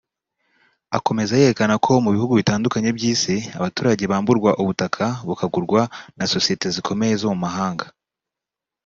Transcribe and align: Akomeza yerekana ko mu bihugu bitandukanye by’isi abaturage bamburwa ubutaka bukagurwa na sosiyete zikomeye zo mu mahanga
Akomeza 0.97 1.39
yerekana 1.41 1.75
ko 1.85 1.91
mu 2.05 2.09
bihugu 2.15 2.33
bitandukanye 2.39 2.89
by’isi 2.97 3.35
abaturage 3.59 4.03
bamburwa 4.11 4.51
ubutaka 4.61 5.05
bukagurwa 5.27 5.81
na 6.17 6.25
sosiyete 6.33 6.67
zikomeye 6.75 7.13
zo 7.21 7.29
mu 7.33 7.39
mahanga 7.45 7.85